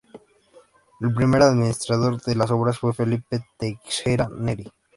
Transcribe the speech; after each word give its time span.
El 0.99 1.13
primer 1.13 1.43
administrador 1.43 2.19
de 2.23 2.33
las 2.33 2.49
obras 2.49 2.79
fue 2.79 2.91
Felipe 2.91 3.45
Teixeira 3.59 4.27
Neri. 4.35 4.73